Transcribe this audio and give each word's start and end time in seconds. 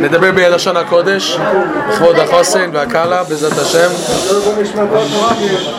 נדבר 0.00 0.32
בלשון 0.32 0.76
הקודש, 0.76 1.38
לכבוד 1.88 2.16
החוסן 2.18 2.70
והקהלה, 2.72 3.24
בעזרת 3.24 3.58
השם. 3.58 3.88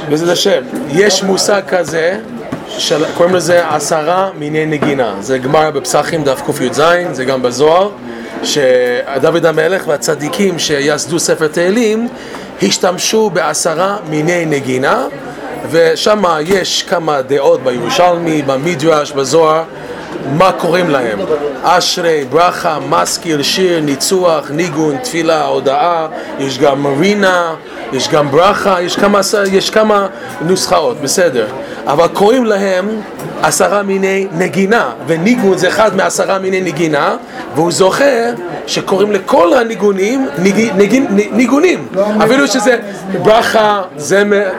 בעזרת 0.10 0.30
השם. 0.30 0.62
יש 0.90 1.24
מושג 1.24 1.62
כזה, 1.68 2.20
של, 2.68 3.04
קוראים 3.18 3.36
לזה 3.36 3.70
עשרה 3.70 4.30
מיני 4.38 4.66
נגינה. 4.66 5.14
זה 5.20 5.38
גמר 5.38 5.72
בפסחים 5.72 6.24
דף 6.24 6.42
קי"ז, 6.46 6.82
זה 7.12 7.26
גם 7.26 7.42
בזוהר, 7.42 7.90
שדוד 8.44 9.46
המלך 9.46 9.88
והצדיקים 9.88 10.60
שיסדו 10.60 11.20
ספר 11.20 11.48
תהילים 11.48 12.08
השתמשו 12.64 13.30
בעשרה 13.30 13.98
מיני 14.10 14.46
נגינה, 14.46 15.06
ושם 15.72 16.24
יש 16.46 16.84
כמה 16.84 17.22
דעות 17.22 17.64
בירושלמי, 17.64 18.42
במדרש, 18.42 19.12
בזוהר. 19.12 19.64
מה 20.38 20.52
קוראים 20.52 20.90
להם? 20.90 21.20
אשרי, 21.64 22.26
ברכה, 22.30 22.80
מזכיר, 22.90 23.42
שיר, 23.42 23.82
ניצוח, 23.82 24.52
ניגון, 24.52 24.98
תפילה, 24.98 25.46
הודאה, 25.46 26.08
יש 26.40 26.60
גם 26.60 26.84
מרינה, 26.84 27.56
יש 27.94 28.10
גם 28.10 28.32
ברכה, 28.32 28.82
יש 28.82 28.96
כמה, 28.96 29.20
יש 29.52 29.70
כמה 29.70 30.08
נוסחאות, 30.42 31.02
בסדר. 31.02 31.48
אבל 31.90 32.08
קוראים 32.08 32.46
להם 32.46 32.88
עשרה 33.42 33.84
מיני 33.84 34.28
נגינה, 34.38 34.92
וניגון 35.08 35.58
זה 35.58 35.68
אחד 35.68 35.96
מעשרה 35.96 36.40
מיני 36.40 36.62
נגינה, 36.62 37.16
והוא 37.56 37.72
זוכר 37.72 38.34
שקוראים 38.68 39.12
לכל 39.12 39.54
הניגונים 39.54 40.28
ניג, 40.38 40.72
ניג, 40.76 41.04
ניגונים, 41.32 41.88
אפילו 42.24 42.48
שזה 42.48 42.78
ברכה, 43.24 43.82
זמר, 43.98 44.50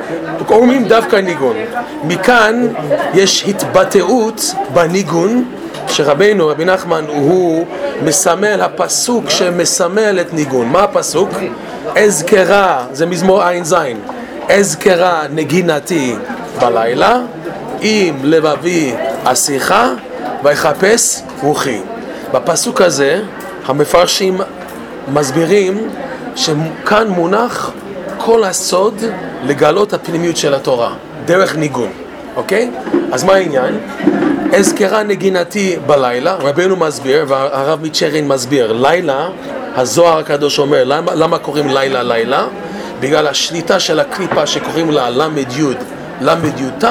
קוראים 0.46 0.84
דווקא 0.84 1.16
ניגון. 1.16 1.56
מכאן 2.04 2.66
יש 3.14 3.44
התבטאות 3.48 4.54
בניגון 4.74 5.44
שרבנו, 5.88 6.48
רבי 6.48 6.64
נחמן, 6.64 7.04
הוא 7.08 7.66
מסמל 8.04 8.60
הפסוק 8.62 9.30
שמסמל 9.30 10.18
את 10.20 10.34
ניגון. 10.34 10.68
מה 10.68 10.82
הפסוק? 10.82 11.30
אזכרה, 11.96 12.84
זה 12.92 13.06
מזמור 13.06 13.42
ע"ז, 13.42 13.76
אזכרה 14.48 15.22
נגינתי 15.34 16.14
בלילה, 16.60 17.20
עם 17.80 18.14
לבבי 18.24 18.94
אשיחה, 19.24 19.92
ויחפש 20.44 21.22
רוחי. 21.42 21.80
בפסוק 22.32 22.80
הזה 22.80 23.22
המפרשים 23.66 24.40
מסבירים 25.08 25.88
שכאן 26.36 27.08
מונח 27.08 27.70
כל 28.18 28.44
הסוד 28.44 28.94
לגלות 29.44 29.92
הפנימיות 29.92 30.36
של 30.36 30.54
התורה, 30.54 30.94
דרך 31.24 31.56
ניגון, 31.56 31.90
אוקיי? 32.36 32.70
אז 33.12 33.24
מה 33.24 33.32
העניין? 33.32 33.78
אזכרה 34.56 35.02
נגינתי 35.02 35.76
בלילה, 35.86 36.34
רבנו 36.34 36.76
מסביר 36.76 37.24
והרב 37.28 37.82
מיצ'רין 37.82 38.28
מסביר, 38.28 38.72
לילה, 38.72 39.28
הזוהר 39.76 40.18
הקדוש 40.18 40.58
אומר, 40.58 40.84
למה, 40.84 41.14
למה 41.14 41.38
קוראים 41.38 41.68
לילה 41.68 42.02
לילה? 42.02 42.46
בגלל 43.00 43.26
השליטה 43.26 43.80
של 43.80 44.00
הקליפה 44.00 44.46
שקוראים 44.46 44.90
לה 44.90 45.10
ל"י, 45.10 45.62
ל"י 46.20 46.50
תו, 46.78 46.86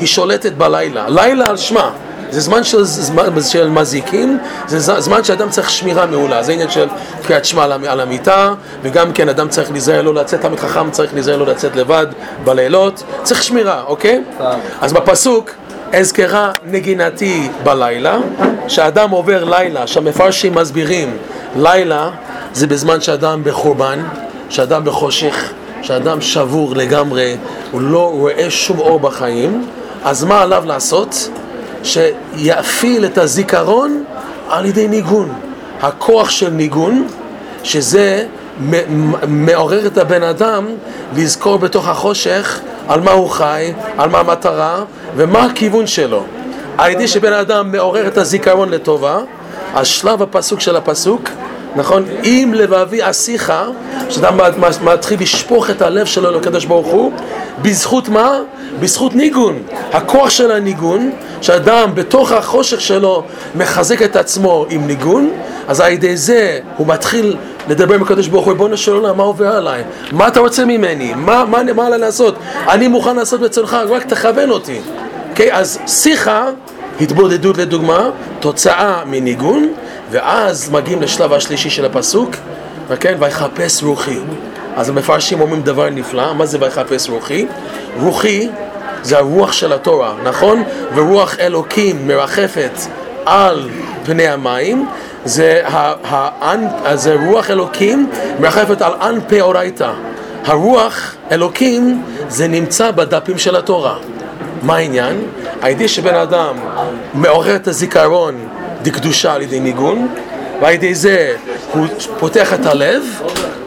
היא 0.00 0.08
שולטת 0.08 0.52
בלילה, 0.52 1.08
לילה 1.08 1.46
על 1.46 1.56
שמה. 1.56 1.90
זה 2.30 2.40
זמן 2.40 2.64
של, 2.64 2.84
זמן, 2.84 3.42
של 3.42 3.68
מזיקים, 3.68 4.38
זה 4.66 5.00
זמן 5.00 5.24
שאדם 5.24 5.50
צריך 5.50 5.70
שמירה 5.70 6.06
מעולה, 6.06 6.42
זה 6.42 6.52
עניין 6.52 6.70
של 6.70 6.88
קריאת 7.26 7.44
שמע 7.44 7.64
על 7.64 8.00
המיטה, 8.00 8.54
וגם 8.82 9.12
כן 9.12 9.28
אדם 9.28 9.48
צריך 9.48 9.70
להיזהר 9.70 10.02
לא 10.02 10.14
לצאת, 10.14 10.40
תלמיד 10.40 10.60
חכם 10.60 10.90
צריך 10.90 11.14
להיזהר 11.14 11.36
לא 11.36 11.46
לצאת 11.46 11.76
לבד 11.76 12.06
בלילות, 12.44 13.02
צריך 13.22 13.42
שמירה, 13.42 13.82
אוקיי? 13.86 14.22
אז 14.80 14.92
בפסוק, 14.92 15.50
אזכרה 15.92 16.52
נגינתי 16.64 17.48
בלילה, 17.64 18.18
שאדם 18.68 19.10
עובר 19.10 19.44
לילה, 19.44 19.86
שהמפרשים 19.86 20.54
מסבירים, 20.54 21.16
לילה 21.56 22.10
זה 22.52 22.66
בזמן 22.66 23.00
שאדם 23.00 23.44
בחורבן, 23.44 23.98
שאדם 24.48 24.84
בחושך, 24.84 25.52
שאדם 25.82 26.20
שבור 26.20 26.76
לגמרי, 26.76 27.36
הוא 27.70 27.80
לא 27.80 28.10
רואה 28.10 28.50
שום 28.50 28.78
אור 28.78 29.00
בחיים, 29.00 29.66
אז 30.04 30.24
מה 30.24 30.42
עליו 30.42 30.62
לעשות? 30.66 31.30
שיפעיל 31.82 33.04
את 33.04 33.18
הזיכרון 33.18 34.04
על 34.48 34.66
ידי 34.66 34.88
ניגון. 34.88 35.32
הכוח 35.80 36.30
של 36.30 36.50
ניגון, 36.50 37.06
שזה 37.62 38.26
מעורר 39.28 39.86
את 39.86 39.98
הבן 39.98 40.22
אדם 40.22 40.66
לזכור 41.16 41.58
בתוך 41.58 41.88
החושך 41.88 42.60
על 42.88 43.00
מה 43.00 43.10
הוא 43.10 43.30
חי, 43.30 43.72
על 43.98 44.10
מה 44.10 44.18
המטרה 44.18 44.84
ומה 45.16 45.44
הכיוון 45.44 45.86
שלו. 45.86 46.24
על 46.78 46.90
ידי 46.90 47.08
שבן 47.08 47.32
אדם 47.32 47.72
מעורר 47.72 48.06
את 48.06 48.18
הזיכרון 48.18 48.68
לטובה, 48.68 49.18
אז 49.74 49.86
שלב 49.86 50.22
הפסוק 50.22 50.60
של 50.60 50.76
הפסוק, 50.76 51.28
נכון? 51.76 52.04
אם 52.24 52.52
לבבי 52.56 52.98
אשיך, 53.02 53.52
שאדם 54.08 54.38
מתחיל 54.82 55.20
לשפוך 55.20 55.70
את 55.70 55.82
הלב 55.82 56.06
שלו 56.06 56.30
לקדוש 56.30 56.64
ברוך 56.64 56.86
הוא, 56.86 57.12
בזכות 57.62 58.08
מה? 58.08 58.38
בזכות 58.80 59.14
ניגון. 59.14 59.62
הכוח 59.92 60.30
של 60.30 60.50
הניגון, 60.50 61.10
שאדם 61.40 61.90
בתוך 61.94 62.32
החושך 62.32 62.80
שלו 62.80 63.24
מחזק 63.54 64.02
את 64.02 64.16
עצמו 64.16 64.66
עם 64.70 64.86
ניגון, 64.86 65.30
אז 65.68 65.80
על 65.80 65.92
ידי 65.92 66.16
זה 66.16 66.58
הוא 66.76 66.86
מתחיל 66.86 67.36
לדבר 67.68 67.94
עם 67.94 68.02
הקדוש 68.02 68.28
ברוך 68.28 68.44
הוא, 68.44 68.52
ריבונו 68.52 68.76
של 68.76 68.92
עולם, 68.92 69.16
מה 69.16 69.22
עובר 69.22 69.56
עליי? 69.56 69.82
מה 70.12 70.28
אתה 70.28 70.40
רוצה 70.40 70.64
ממני? 70.64 71.14
מה, 71.16 71.44
מה, 71.44 71.72
מה 71.74 71.86
עליי 71.86 71.98
לעשות? 71.98 72.34
אני 72.68 72.88
מוכן 72.88 73.16
לעשות 73.16 73.40
בצלך, 73.40 73.76
רק 73.88 74.04
תכוון 74.04 74.50
אותי. 74.50 74.78
Okay, 74.78 75.30
אוקיי? 75.30 75.52
אז 75.52 75.78
שיחה, 75.86 76.46
התבודדות 77.00 77.58
לדוגמה, 77.58 78.10
תוצאה 78.40 79.02
מניגון, 79.06 79.68
ואז 80.10 80.70
מגיעים 80.70 81.02
לשלב 81.02 81.32
השלישי 81.32 81.70
של 81.70 81.84
הפסוק, 81.84 82.36
וכן, 82.88 83.16
ויחפש 83.18 83.82
רוחי. 83.82 84.18
אז 84.76 84.88
המפרשים 84.88 85.40
אומרים 85.40 85.62
דבר 85.62 85.90
נפלא, 85.90 86.32
מה 86.34 86.46
זה 86.46 86.58
ויחפש 86.60 87.08
רוחי? 87.10 87.46
רוחי 88.00 88.48
זה 89.02 89.18
הרוח 89.18 89.52
של 89.52 89.72
התורה, 89.72 90.14
נכון? 90.24 90.62
ורוח 90.94 91.36
אלוקים 91.40 92.08
מרחפת 92.08 92.80
על 93.26 93.68
פני 94.04 94.28
המים, 94.28 94.88
זה, 95.24 95.62
ה, 95.64 95.92
ה, 96.84 96.96
זה 96.96 97.16
רוח 97.26 97.50
אלוקים 97.50 98.10
מרחפת 98.40 98.82
על 98.82 98.92
אנפי 99.02 99.40
אורייתא. 99.40 99.90
הרוח 100.44 101.14
אלוקים 101.32 102.02
זה 102.28 102.48
נמצא 102.48 102.90
בדפים 102.90 103.38
של 103.38 103.56
התורה. 103.56 103.96
מה 104.62 104.76
העניין? 104.76 105.22
הידיע 105.62 105.88
שבן 105.88 106.14
אדם 106.14 106.54
מעורר 107.14 107.56
את 107.56 107.68
הזיכרון 107.68 108.48
דקדושה 108.82 109.32
על 109.32 109.42
ידי 109.42 109.60
ניגון, 109.60 110.08
ועל 110.60 110.74
ידי 110.74 110.94
זה 110.94 111.36
הוא 111.72 111.86
פותח 112.18 112.54
את 112.54 112.66
הלב, 112.66 113.22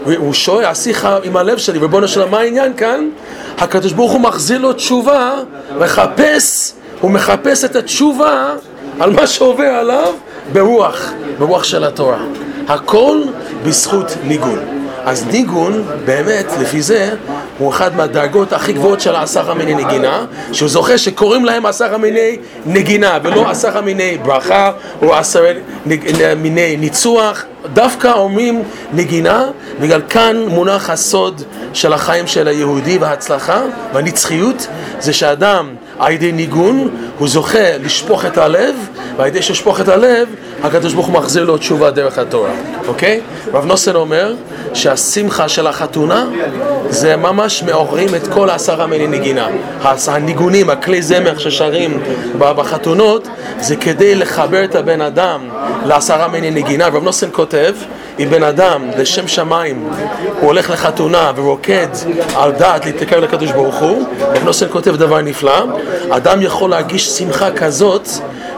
והוא 0.05 0.33
שואל, 0.33 0.65
השיחה 0.65 1.17
עם 1.23 1.37
הלב 1.37 1.57
שלי, 1.57 1.79
ריבונו 1.79 2.07
שלום, 2.07 2.31
מה 2.31 2.39
העניין 2.39 2.73
כאן? 2.77 3.09
הקדוש 3.57 3.91
ברוך 3.91 4.11
הוא 4.11 4.21
מחזיר 4.21 4.59
לו 4.59 4.73
תשובה, 4.73 5.33
מחפש, 5.79 6.73
הוא 7.01 7.11
מחפש 7.11 7.63
את 7.63 7.75
התשובה 7.75 8.53
על 8.99 9.11
מה 9.11 9.27
שעובר 9.27 9.63
עליו 9.63 10.13
ברוח, 10.53 11.11
ברוח 11.39 11.63
של 11.63 11.83
התורה. 11.83 12.23
הכל 12.67 13.21
בזכות 13.65 14.13
ניגון. 14.23 14.82
אז 15.05 15.25
ניגון, 15.27 15.83
באמת, 16.05 16.45
לפי 16.61 16.81
זה, 16.81 17.09
הוא 17.57 17.71
אחד 17.71 17.95
מהדרגות 17.95 18.53
הכי 18.53 18.73
גבוהות 18.73 19.01
של 19.01 19.15
עשרה 19.15 19.53
מיני 19.53 19.73
נגינה, 19.73 20.25
שהוא 20.51 20.69
זוכה 20.69 20.97
שקוראים 20.97 21.45
להם 21.45 21.65
עשרה 21.65 21.97
מיני 21.97 22.37
נגינה, 22.65 23.17
ולא 23.23 23.49
עשרה 23.49 23.81
מיני 23.81 24.17
ברכה, 24.17 24.71
או 25.01 25.15
עשרה 25.15 25.51
מיני 26.37 26.77
ניצוח, 26.77 27.45
דווקא 27.73 28.11
אומרים 28.13 28.63
נגינה, 28.93 29.45
בגלל 29.79 30.01
כאן 30.09 30.37
מונח 30.47 30.89
הסוד 30.89 31.41
של 31.73 31.93
החיים 31.93 32.27
של 32.27 32.47
היהודי 32.47 32.97
וההצלחה 32.97 33.61
והנצחיות, 33.93 34.67
זה 34.99 35.13
שאדם 35.13 35.69
על 35.99 36.11
ידי 36.11 36.31
ניגון 36.31 36.89
הוא 37.17 37.27
זוכה 37.27 37.77
לשפוך 37.83 38.25
את 38.25 38.37
הלב, 38.37 38.75
ועל 39.17 39.27
ידי 39.27 39.41
ששפוך 39.41 39.81
את 39.81 39.87
הלב, 39.87 40.27
הקדוש 40.63 40.93
ברוך 40.93 41.07
הוא 41.07 41.13
מחזיר 41.13 41.43
לו 41.43 41.57
תשובה 41.57 41.91
דרך 41.91 42.17
התורה, 42.17 42.51
אוקיי? 42.87 43.21
רב 43.53 43.65
נוסן 43.65 43.95
אומר 43.95 44.33
שהשמחה 44.73 45.49
של 45.49 45.67
החתונה 45.67 46.25
זה 46.89 47.15
ממש 47.15 47.63
מעוררים 47.63 48.15
את 48.15 48.27
כל 48.27 48.49
העשרה 48.49 48.87
מיני 48.87 49.07
נגינה. 49.07 49.47
הניגונים, 50.07 50.69
הכלי 50.69 51.01
זמר 51.01 51.37
ששרים 51.37 52.03
בחתונות, 52.37 53.27
זה 53.59 53.75
כדי 53.75 54.15
לחבר 54.15 54.63
את 54.63 54.75
הבן 54.75 55.01
אדם 55.01 55.49
לעשרה 55.85 56.27
מיני 56.27 56.51
נגינה. 56.51 56.87
רב 56.87 57.03
נוסן 57.03 57.27
כותב, 57.31 57.75
אם 58.19 58.27
בן 58.29 58.43
אדם 58.43 58.81
לשם 58.97 59.27
שמיים 59.27 59.89
הוא 60.39 60.47
הולך 60.47 60.69
לחתונה 60.69 61.31
ורוקד 61.35 61.87
על 62.35 62.51
דעת 62.51 62.85
להתקרב 62.85 63.23
לקדוש 63.23 63.51
ברוך 63.51 63.75
הוא, 63.75 64.07
רב 64.21 64.43
נוסן 64.43 64.65
כותב 64.69 64.95
דבר 64.95 65.21
נפלא, 65.21 65.65
אדם 66.09 66.41
יכול 66.41 66.69
להרגיש 66.69 67.09
שמחה 67.09 67.51
כזאת 67.51 68.07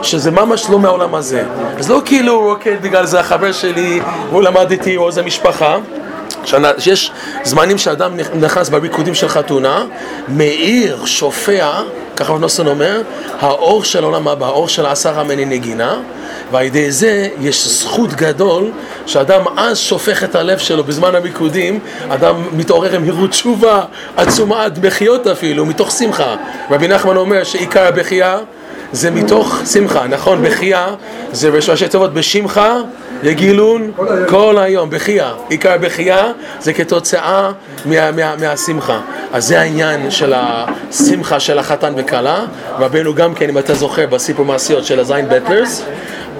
שזה 0.06 0.30
ממש 0.30 0.70
לא 0.70 0.78
מהעולם 0.78 1.14
הזה. 1.14 1.44
אז 1.78 1.90
לא 1.90 2.02
כאילו 2.04 2.32
הוא 2.32 2.50
רוקד 2.50 2.76
בגלל 2.82 3.06
זה 3.06 3.20
החבר 3.20 3.52
שלי, 3.52 4.00
והוא 4.30 4.42
למד 4.42 4.70
איתי, 4.70 4.96
או 4.96 5.06
איזה 5.06 5.22
משפחה. 5.22 5.76
שיש 6.78 7.10
זמנים 7.44 7.78
שאדם 7.78 8.16
נכנס 8.40 8.68
בריקודים 8.68 9.14
של 9.14 9.28
חתונה, 9.28 9.84
מאיר, 10.28 11.04
שופע, 11.04 11.80
ככה 12.16 12.32
נוסון 12.32 12.66
אומר, 12.66 13.02
האור 13.40 13.84
של 13.84 14.04
עולם 14.04 14.28
הבא, 14.28 14.46
האור 14.46 14.68
של 14.68 14.86
עשרה 14.86 15.24
מיני 15.24 15.44
נגינה, 15.44 15.94
ועל 16.52 16.64
ידי 16.64 16.90
זה 16.90 17.28
יש 17.40 17.68
זכות 17.68 18.12
גדול 18.12 18.70
שאדם 19.06 19.42
אז 19.56 19.78
שופך 19.78 20.24
את 20.24 20.34
הלב 20.34 20.58
שלו 20.58 20.84
בזמן 20.84 21.14
המיקודים, 21.14 21.80
אדם 22.08 22.34
מתעורר 22.52 22.94
עם 22.94 23.02
הירות 23.02 23.30
תשובה 23.30 23.82
עצומה 24.16 24.64
עד 24.64 24.78
בכיות 24.78 25.26
אפילו, 25.26 25.66
מתוך 25.66 25.90
שמחה. 25.90 26.36
רבי 26.70 26.88
נחמן 26.88 27.16
אומר 27.16 27.44
שעיקר 27.44 27.86
הבכייה 27.86 28.38
זה 28.96 29.10
מתוך 29.10 29.60
שמחה, 29.72 30.06
נכון? 30.06 30.42
בכייה 30.42 30.86
זה 31.32 31.48
ראשי 31.48 31.88
תיבות 31.88 32.14
בשמך 32.14 32.60
יגילון 33.22 33.90
כל 34.28 34.58
היום, 34.58 34.90
בכייה. 34.90 35.32
עיקר 35.48 35.78
בכייה 35.80 36.32
זה 36.60 36.72
כתוצאה 36.72 37.50
מה, 37.84 38.12
מה, 38.12 38.36
מהשמחה. 38.36 39.00
אז 39.32 39.46
זה 39.46 39.60
העניין 39.60 40.10
של 40.10 40.32
השמחה 40.36 41.40
של 41.40 41.58
החתן 41.58 41.92
וכלה. 41.96 42.44
רבנו 42.78 43.14
גם 43.14 43.34
כן, 43.34 43.48
אם 43.48 43.58
אתה 43.58 43.74
זוכר, 43.74 44.06
בסיפור 44.06 44.44
מעשיות 44.44 44.84
של 44.84 45.00
הזין 45.00 45.28
בטלרס, 45.28 45.82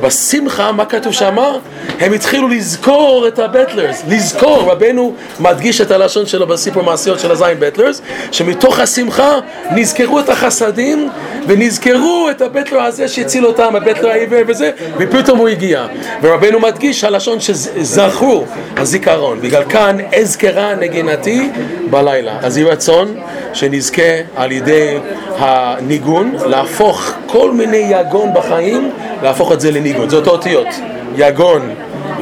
בשמחה, 0.01 0.73
מה 0.73 0.85
כתוב 0.85 1.13
שמה? 1.13 1.53
הם 2.01 2.13
התחילו 2.13 2.49
לזכור 2.49 3.25
את 3.29 3.39
הבטלרס, 3.39 4.03
לזכור, 4.09 4.73
רבנו 4.73 5.15
מדגיש 5.41 5.81
את 5.81 5.91
הלשון 5.91 6.27
שלו 6.27 6.47
בסיפור 6.47 6.83
מעשיות 6.83 7.21
של 7.21 7.31
הזין 7.31 7.61
בטלרס, 7.61 8.03
שמתוך 8.33 8.79
השמחה 8.79 9.39
נזכרו 9.71 10.21
את 10.21 10.29
החסדים 10.29 11.11
ונזכרו 11.47 12.29
את 12.31 12.43
הבטלר 12.43 12.83
הזה 12.83 13.09
שהציל 13.09 13.47
אותם, 13.47 13.77
הבטלר 13.77 14.11
העיוור 14.11 14.43
וזה, 14.47 14.71
ופתאום 14.99 15.39
הוא 15.39 15.49
הגיע. 15.49 15.87
ורבנו 16.23 16.61
מדגיש 16.61 17.05
הלשון 17.05 17.41
שזכרו 17.41 18.45
הזיכרון, 18.77 19.41
בגלל 19.41 19.65
כאן 19.69 19.97
אזכרה 20.21 20.75
נגינתי 20.75 21.51
בלילה. 21.91 22.39
אז 22.43 22.59
יהי 22.59 22.67
רצון 22.67 23.15
שנזכה 23.53 24.03
על 24.37 24.53
ידי 24.53 24.99
הניגון 25.39 26.35
להפוך 26.47 27.13
כל 27.27 27.53
מיני 27.53 27.77
יגון 27.91 28.35
בחיים, 28.35 28.91
להפוך 29.23 29.53
את 29.53 29.61
זה 29.61 29.71
לניגון. 29.71 30.11
זאת 30.11 30.27
אותיות, 30.27 30.69
יגון 31.17 31.71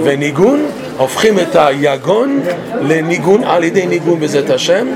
וניגון, 0.03 0.67
הופכים 0.97 1.39
את 1.39 1.57
היגון 1.57 2.41
לניגון 2.81 3.45
על 3.45 3.65
ידי 3.65 3.87
ניגון 3.87 4.21
בעזרת 4.21 4.51
השם, 4.51 4.87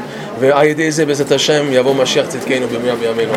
ועל 0.41 0.67
ידי 0.67 0.91
זה 0.91 1.07
בעזרת 1.07 1.33
השם 1.33 1.67
יבוא 1.71 1.95
משיח 1.95 2.27
צדקנו 2.27 2.67
במאה 2.69 2.95
בימינו. 2.97 3.33